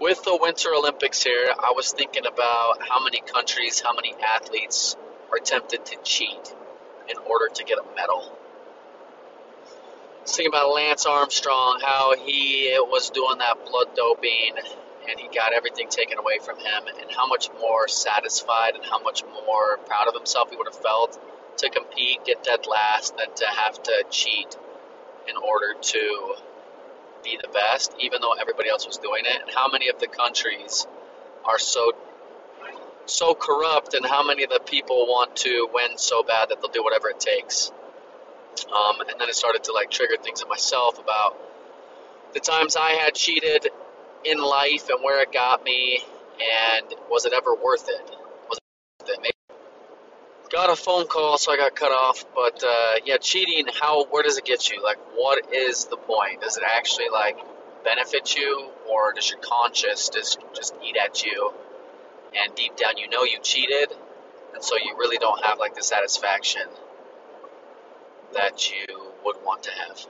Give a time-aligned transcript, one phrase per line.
[0.00, 4.96] with the Winter Olympics here, I was thinking about how many countries, how many athletes
[5.32, 6.54] are tempted to cheat
[7.08, 8.36] in order to get a medal.
[10.26, 14.56] Thinking about Lance Armstrong, how he was doing that blood doping
[15.08, 18.98] and he got everything taken away from him, and how much more satisfied and how
[19.00, 21.18] much more proud of himself he would have felt
[21.58, 24.56] to compete, get dead last, than to have to cheat
[25.28, 26.34] in order to
[27.24, 29.42] be the best, even though everybody else was doing it.
[29.42, 30.86] And how many of the countries
[31.44, 31.92] are so
[33.06, 36.70] so corrupt, and how many of the people want to win so bad that they'll
[36.70, 37.70] do whatever it takes.
[38.72, 41.36] Um, and then it started to like trigger things in myself about
[42.32, 43.68] the times I had cheated
[44.24, 46.02] in life and where it got me,
[46.40, 48.10] and was it ever worth it?
[48.48, 49.18] Was it worth it?
[49.20, 49.33] Maybe
[50.54, 52.24] got a phone call, so I got cut off.
[52.34, 53.66] But uh, yeah, cheating.
[53.80, 54.04] How?
[54.04, 54.82] Where does it get you?
[54.82, 56.40] Like, what is the point?
[56.42, 57.36] Does it actually like
[57.82, 61.52] benefit you, or does your conscience just just eat at you?
[62.36, 63.92] And deep down, you know you cheated,
[64.54, 66.62] and so you really don't have like the satisfaction
[68.32, 70.06] that you would want to have.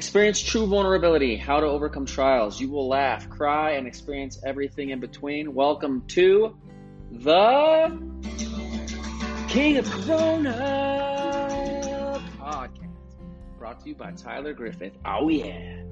[0.00, 2.58] Experience true vulnerability, how to overcome trials.
[2.58, 5.52] You will laugh, cry, and experience everything in between.
[5.52, 6.56] Welcome to
[7.10, 8.00] the
[9.48, 10.54] King of Corona
[12.38, 13.18] podcast,
[13.58, 14.94] brought to you by Tyler Griffith.
[15.04, 15.82] Oh, yeah.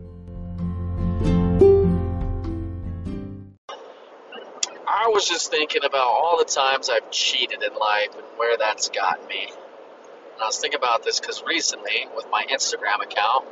[4.89, 8.89] I was just thinking about all the times I've cheated in life and where that's
[8.89, 9.49] gotten me.
[9.51, 13.45] And I was thinking about this because recently, with my Instagram account,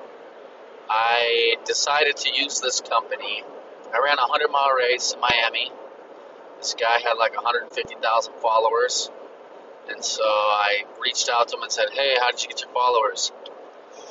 [0.88, 3.42] I decided to use this company.
[3.94, 5.70] I ran a 100 mile race in Miami.
[6.58, 9.10] This guy had like 150,000 followers.
[9.88, 12.72] And so I reached out to him and said, Hey, how did you get your
[12.72, 13.32] followers?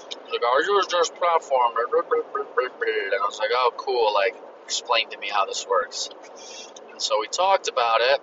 [0.10, 1.74] He's like, Ours was just platform.
[1.76, 4.14] And I was like, Oh, cool.
[4.14, 6.10] Like, explain to me how this works.
[6.92, 8.22] And so we talked about it,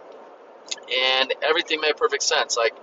[0.91, 2.57] and everything made perfect sense.
[2.57, 2.75] Like,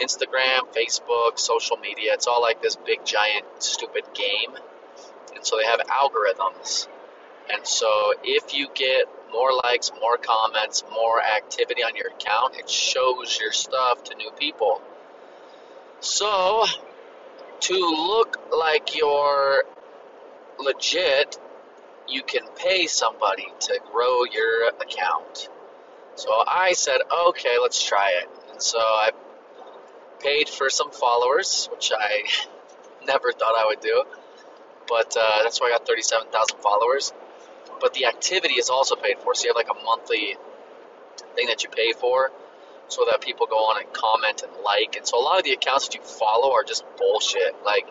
[0.00, 4.56] Instagram, Facebook, social media, it's all like this big, giant, stupid game
[5.46, 6.88] so they have algorithms.
[7.52, 12.68] And so if you get more likes, more comments, more activity on your account, it
[12.68, 14.82] shows your stuff to new people.
[16.00, 16.64] So
[17.60, 19.64] to look like you're
[20.58, 21.38] legit,
[22.08, 25.48] you can pay somebody to grow your account.
[26.16, 26.98] So I said,
[27.28, 28.28] okay, let's try it.
[28.50, 29.10] And so I
[30.18, 32.24] paid for some followers, which I
[33.06, 34.02] never thought I would do
[34.88, 37.12] but uh, that's why I got 37,000 followers.
[37.80, 40.36] But the activity is also paid for, so you have like a monthly
[41.34, 42.30] thing that you pay for,
[42.88, 44.96] so that people go on and comment and like.
[44.96, 47.54] And so a lot of the accounts that you follow are just bullshit.
[47.64, 47.86] Like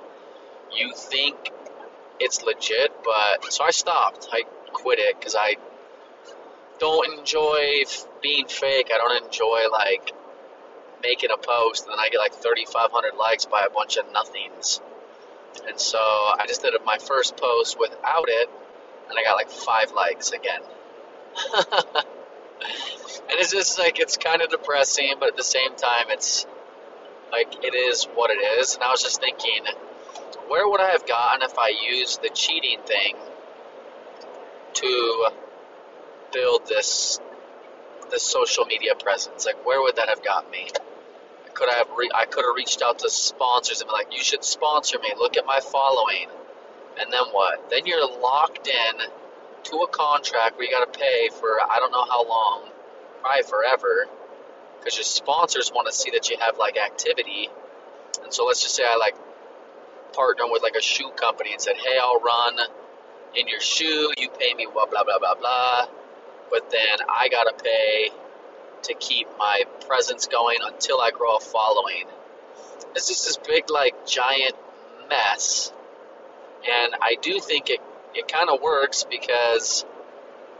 [0.73, 1.35] you think
[2.19, 4.27] it's legit, but so I stopped.
[4.31, 5.56] I quit it because I
[6.79, 7.83] don't enjoy
[8.22, 8.89] being fake.
[8.94, 10.13] I don't enjoy like
[11.03, 14.81] making a post and then I get like 3,500 likes by a bunch of nothings.
[15.67, 18.49] And so I just did my first post without it,
[19.09, 20.61] and I got like five likes again.
[21.55, 22.05] and
[23.31, 26.45] it's just like, it's kind of depressing, but at the same time, it's
[27.31, 28.75] like, it is what it is.
[28.75, 29.61] And I was just thinking,
[30.47, 33.15] where would I have gotten if I used the cheating thing
[34.73, 35.27] to
[36.31, 37.19] build this
[38.11, 39.45] this social media presence?
[39.45, 40.67] Like, where would that have got me?
[41.55, 44.23] Could I have re- I could have reached out to sponsors and been like, you
[44.23, 45.11] should sponsor me.
[45.17, 46.27] Look at my following.
[46.99, 47.69] And then what?
[47.69, 48.93] Then you're locked in
[49.63, 52.69] to a contract where you got to pay for I don't know how long,
[53.21, 54.05] probably forever,
[54.79, 57.49] because your sponsors want to see that you have like activity.
[58.23, 59.15] And so let's just say I like
[60.13, 62.59] partnered with like a shoe company and said, hey, I'll run
[63.35, 64.11] in your shoe.
[64.17, 65.88] You pay me blah blah blah blah blah.
[66.51, 68.09] But then I gotta pay
[68.84, 72.06] to keep my presence going until I grow a following.
[72.96, 74.56] It's just this big, like, giant
[75.10, 75.72] mess.
[76.68, 77.80] And I do think it,
[78.13, 79.86] it kind of works because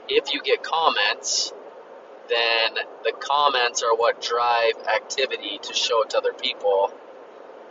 [0.08, 1.54] if you get comments,
[2.30, 6.92] then the comments are what drive activity to show it to other people.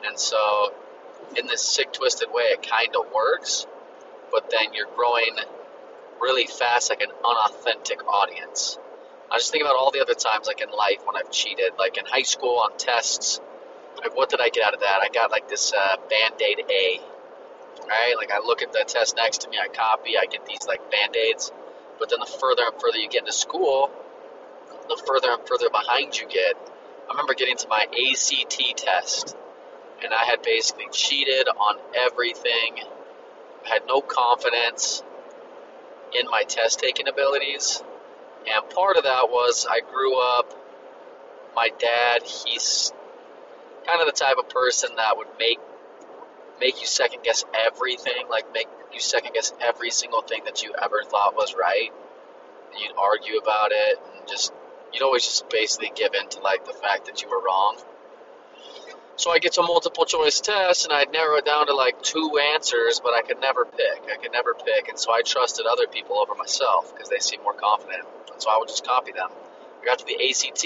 [0.06, 0.72] And so,
[1.36, 3.66] in this sick, twisted way, it kind of works,
[4.30, 5.36] but then you're growing
[6.20, 8.78] really fast like an unauthentic audience.
[9.30, 11.72] I just think about all the other times, like in life, when I've cheated.
[11.78, 13.40] Like in high school on tests,
[13.98, 15.00] like what did I get out of that?
[15.02, 17.00] I got like this uh, band aid A,
[17.88, 18.14] right?
[18.16, 20.90] Like I look at the test next to me, I copy, I get these like
[20.90, 21.52] band aids.
[21.98, 23.90] But then the further and further you get into school,
[24.88, 26.56] the further and further behind you get.
[27.08, 29.36] I remember getting to my ACT test,
[30.02, 32.80] and I had basically cheated on everything.
[33.64, 35.02] I had no confidence
[36.18, 37.82] in my test taking abilities.
[38.46, 40.52] And part of that was I grew up,
[41.56, 42.92] my dad, he's
[43.86, 45.58] kind of the type of person that would make
[46.60, 50.72] make you second guess everything, like make you second guess every single thing that you
[50.80, 51.90] ever thought was right.
[52.72, 54.52] And you'd argue about it and just
[54.92, 57.76] you'd always just basically give in to like the fact that you were wrong.
[59.16, 62.38] So I get to multiple choice tests and I'd narrow it down to like two
[62.54, 64.10] answers, but I could never pick.
[64.12, 67.44] I could never pick, and so I trusted other people over myself because they seemed
[67.44, 68.04] more confident.
[68.38, 69.30] So I would just copy them.
[69.82, 70.64] I got to the ACT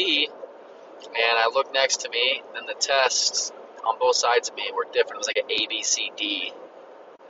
[1.05, 3.53] and I looked next to me, and the tests
[3.87, 5.17] on both sides of me were different.
[5.17, 6.53] It was like an A, B, C, D,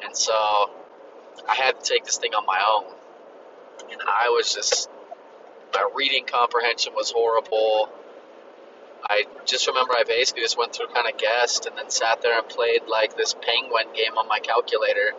[0.03, 0.33] and so
[1.49, 2.95] I had to take this thing on my own.
[3.91, 4.89] And I was just
[5.73, 7.91] my reading comprehension was horrible.
[9.09, 12.39] I just remember I basically just went through kind of guessed and then sat there
[12.39, 15.13] and played like this penguin game on my calculator.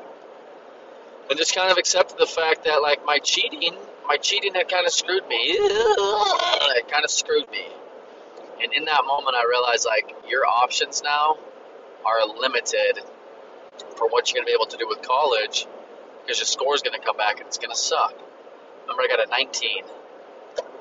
[1.29, 3.75] And just kind of accepted the fact that like my cheating,
[4.09, 5.55] my cheating had kind of screwed me.
[6.79, 7.67] It kind of screwed me.
[8.63, 11.37] And in that moment I realized like your options now
[12.05, 12.99] are limited
[13.95, 15.67] for what you're to be able to do with college
[16.21, 18.13] because your score is to come back and it's to suck.
[18.81, 19.83] Remember I got a 19.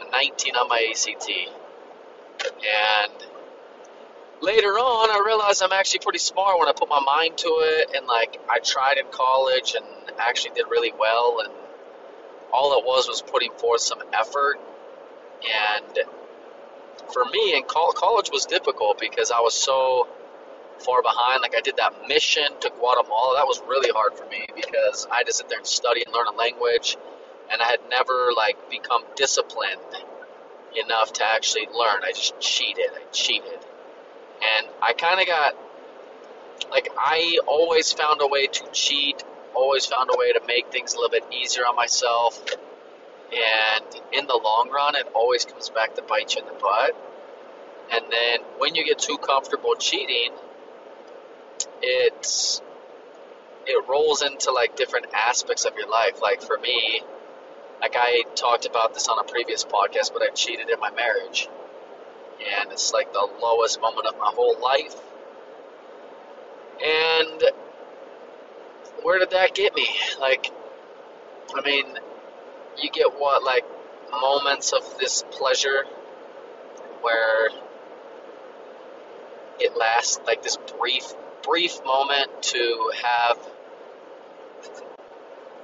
[0.01, 1.31] A 19 on my ACT
[2.41, 3.13] and
[4.41, 7.97] later on, I realized I'm actually pretty smart when I put my mind to it.
[7.97, 9.85] And like, I tried in college and
[10.19, 11.41] actually did really well.
[11.45, 11.53] And
[12.53, 14.59] all it was was putting forth some effort.
[15.43, 15.99] And
[17.13, 20.09] for me, in college was difficult because I was so
[20.81, 21.43] far behind.
[21.43, 23.37] Like, I did that mission to Guatemala.
[23.37, 26.15] That was really hard for me because I had to sit there and study and
[26.15, 26.97] learn a language.
[27.51, 29.81] And I had never like become disciplined
[30.85, 32.03] enough to actually learn.
[32.05, 32.91] I just cheated.
[32.95, 33.59] I cheated.
[34.43, 35.57] And I kind of got,
[36.71, 39.25] like, I always found a way to cheat,
[39.55, 42.43] always found a way to make things a little bit easier on myself.
[43.33, 46.97] And in the long run, it always comes back to bite you in the butt.
[47.91, 50.33] And then when you get too comfortable cheating,
[51.83, 52.61] it's
[53.67, 56.23] it rolls into like different aspects of your life.
[56.23, 57.03] Like for me,
[57.81, 61.49] like I talked about this on a previous podcast, but I cheated in my marriage.
[62.61, 64.95] And it's like the lowest moment of my whole life.
[66.83, 67.43] And
[69.03, 69.89] where did that get me?
[70.21, 70.51] Like,
[71.55, 71.87] I mean,
[72.81, 73.65] you get what, like,
[74.11, 75.85] moments of this pleasure
[77.03, 77.49] where
[79.59, 81.05] it lasts, like, this brief,
[81.43, 83.39] brief moment to have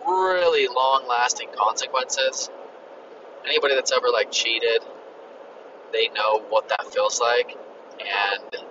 [0.07, 2.51] really long lasting consequences.
[3.45, 4.83] Anybody that's ever like cheated,
[5.93, 7.57] they know what that feels like,
[8.01, 8.65] and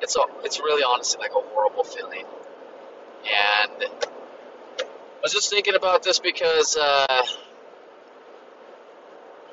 [0.00, 2.24] it's a, it's really honestly like a horrible feeling.
[3.24, 3.84] And
[5.26, 7.22] was just thinking about this because, uh,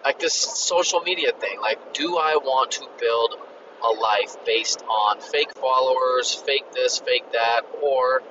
[0.06, 3.34] like this social media thing, like, do I want to build
[3.84, 8.22] a life based on fake followers, fake this, fake that, or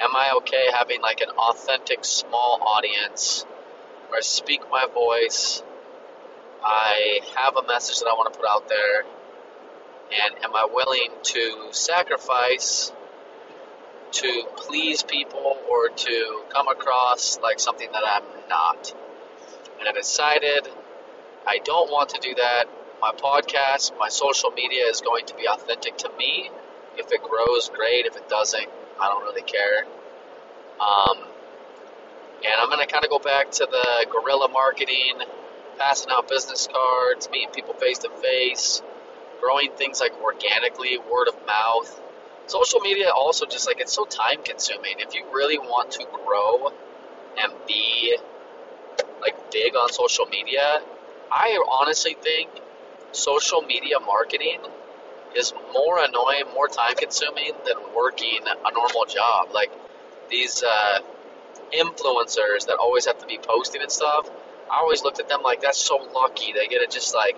[0.00, 3.46] am I okay having like an authentic small audience
[4.08, 5.62] where I speak my voice,
[6.64, 9.04] I have a message that I want to put out there,
[10.20, 12.90] and am I willing to sacrifice
[14.12, 18.94] to please people or to come across like something that I'm not?
[19.80, 20.68] And I decided
[21.46, 22.66] I don't want to do that.
[23.00, 26.50] My podcast, my social media is going to be authentic to me.
[26.96, 28.06] If it grows, great.
[28.06, 28.68] If it doesn't,
[29.00, 29.84] I don't really care.
[30.80, 31.18] Um,
[32.44, 35.22] and I'm going to kind of go back to the guerrilla marketing,
[35.78, 38.82] passing out business cards, meeting people face to face,
[39.40, 42.01] growing things like organically, word of mouth.
[42.46, 44.94] Social media also just like it's so time consuming.
[44.98, 46.72] If you really want to grow
[47.38, 48.16] and be
[49.20, 50.80] like big on social media,
[51.30, 52.50] I honestly think
[53.12, 54.60] social media marketing
[55.36, 59.50] is more annoying, more time consuming than working a normal job.
[59.52, 59.72] Like
[60.28, 60.98] these uh,
[61.72, 64.28] influencers that always have to be posting and stuff.
[64.70, 66.52] I always looked at them like that's so lucky.
[66.52, 67.36] They get to just like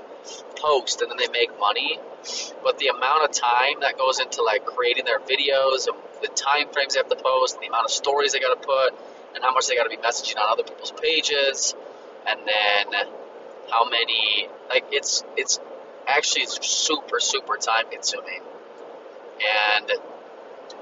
[0.57, 1.99] post and then they make money.
[2.63, 6.69] But the amount of time that goes into like creating their videos and the time
[6.73, 8.95] frames they have to post and the amount of stories they got to put
[9.35, 11.75] and how much they got to be messaging on other people's pages
[12.27, 13.07] and then
[13.71, 15.61] how many like it's it's
[16.07, 18.41] actually super, super time consuming.
[19.79, 19.91] And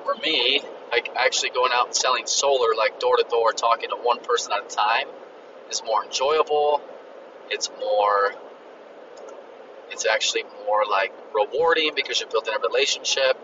[0.04, 3.96] for me, like actually going out and selling solar, like door to door, talking to
[3.96, 5.08] one person at a time,
[5.70, 6.82] is more enjoyable.
[7.50, 8.34] It's more,
[9.92, 13.36] it's actually more like rewarding because you're building a relationship.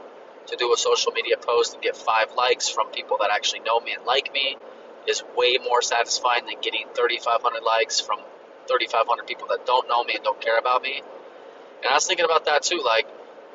[0.48, 3.78] to do a social media post and get five likes from people that actually know
[3.80, 4.56] me and like me
[5.06, 8.18] is way more satisfying than getting 3,500 likes from
[8.66, 11.02] 3,500 people that don't know me and don't care about me.
[11.82, 12.80] And I was thinking about that too.
[12.84, 13.06] Like,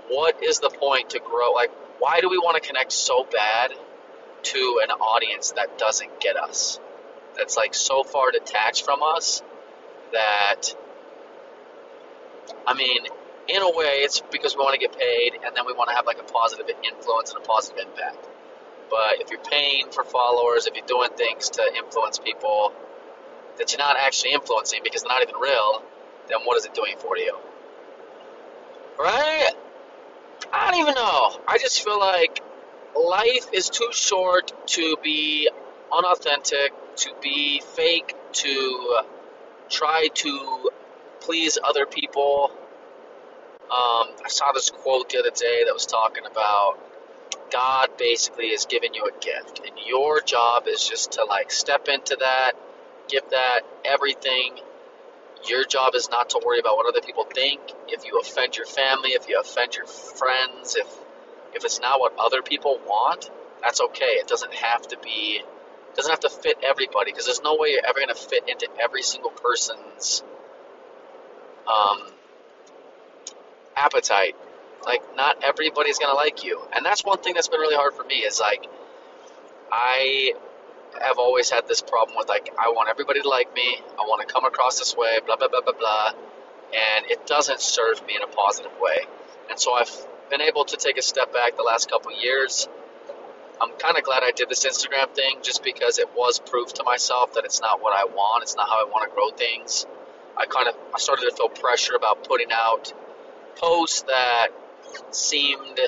[0.10, 1.52] what is the point to grow?
[1.54, 3.74] Like, why do we want to connect so bad
[4.44, 6.80] to an audience that doesn't get us?
[7.38, 9.42] That's like so far detached from us
[10.12, 10.76] that,
[12.68, 13.06] I mean,
[13.48, 15.96] in a way, it's because we want to get paid and then we want to
[15.96, 18.28] have like a positive influence and a positive impact.
[18.90, 22.74] But if you're paying for followers, if you're doing things to influence people
[23.58, 25.84] that you're not actually influencing because they're not even real,
[26.30, 27.36] then what is it doing for you?
[29.00, 29.52] Right?
[30.52, 31.40] I don't even know.
[31.48, 32.42] I just feel like
[32.96, 35.50] life is too short to be
[35.92, 39.00] unauthentic, to be fake, to
[39.70, 40.72] try to
[41.24, 42.52] please other people.
[43.64, 46.78] Um, I saw this quote the other day that was talking about
[47.52, 51.88] God basically is giving you a gift, and your job is just to like step
[51.88, 52.54] into that,
[53.08, 54.56] give that everything.
[55.48, 57.60] Your job is not to worry about what other people think.
[57.88, 60.88] If you offend your family, if you offend your friends, if
[61.54, 63.30] if it's not what other people want,
[63.62, 64.18] that's okay.
[64.18, 65.42] It doesn't have to be
[65.96, 68.68] doesn't have to fit everybody because there's no way you're ever going to fit into
[68.82, 70.24] every single person's
[71.74, 72.08] um,
[73.76, 74.36] appetite.
[74.86, 76.62] Like, not everybody's to like you.
[76.76, 78.68] And that's one thing that's been really hard for me is like,
[79.72, 80.34] I
[81.02, 83.82] have always had this problem with like, I want everybody to like me.
[83.98, 86.12] I want to come across this way, blah, blah, blah, blah, blah.
[86.76, 89.06] And it doesn't serve me in a positive way.
[89.50, 89.92] And so I've
[90.30, 92.68] been able to take a step back the last couple years.
[93.62, 96.84] I'm kind of glad I did this Instagram thing just because it was proof to
[96.84, 98.44] myself that it's not what I want.
[98.44, 99.86] It's not how I want to grow things.
[100.38, 102.94] I kind of I started to feel pressure about putting out
[103.56, 104.48] posts that
[105.12, 105.80] seemed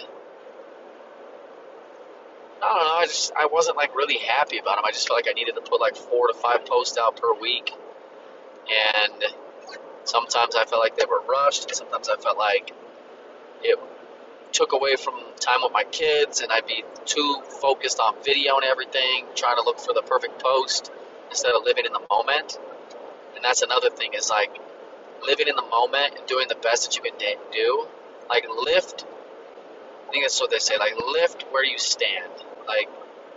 [2.62, 2.96] I don't know.
[2.96, 4.86] I just I wasn't like really happy about them.
[4.86, 7.34] I just felt like I needed to put like four to five posts out per
[7.40, 7.72] week,
[8.70, 9.24] and
[10.06, 11.66] sometimes I felt like they were rushed.
[11.66, 12.72] and Sometimes I felt like
[13.64, 13.80] it
[14.52, 18.66] took away from time with my kids, and I'd be too focused on video and
[18.66, 20.92] everything, trying to look for the perfect post
[21.30, 22.58] instead of living in the moment.
[23.36, 24.51] And that's another thing is like
[25.25, 27.88] living in the moment and doing the best that you can do.
[28.30, 29.06] Like lift
[30.08, 30.77] I think that's what they say.
[30.77, 32.32] Like lift where you stand.
[32.68, 32.89] Like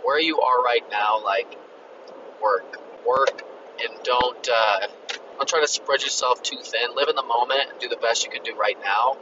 [0.03, 1.23] where you are right now.
[1.23, 1.57] Like
[2.41, 3.41] work, work,
[3.81, 4.87] and don't uh,
[5.37, 6.95] don't try to spread yourself too thin.
[6.95, 9.17] Live in the moment and do the best you can do right now,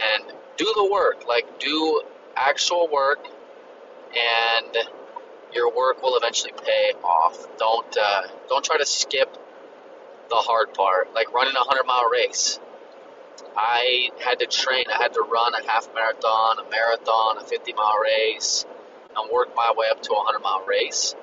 [0.00, 0.24] and
[0.56, 1.26] do the work.
[1.26, 2.02] Like do
[2.36, 3.24] actual work,
[4.16, 4.76] and
[5.52, 7.46] your work will eventually pay off.
[7.58, 9.36] Don't uh, don't try to skip
[10.34, 11.14] the hard part.
[11.14, 12.58] Like running a hundred mile race.
[13.56, 14.86] I had to train.
[14.92, 18.66] I had to run a half marathon, a marathon, a 50 mile race,
[19.16, 21.14] and work my way up to a 100 mile race.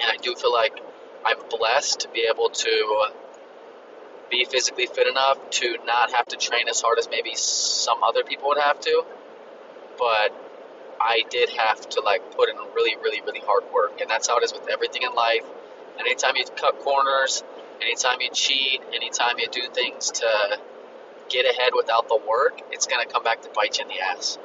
[0.00, 0.80] And I do feel like
[1.24, 3.06] I'm blessed to be able to
[4.30, 8.24] be physically fit enough to not have to train as hard as maybe some other
[8.24, 9.04] people would have to.
[9.98, 10.32] But
[10.98, 14.38] I did have to like put in really, really, really hard work, and that's how
[14.38, 15.44] it is with everything in life.
[15.98, 17.44] And anytime you cut corners,
[17.84, 20.58] anytime you cheat, anytime you do things to
[21.30, 24.00] get ahead without the work, it's going to come back to bite you in the
[24.00, 24.38] ass.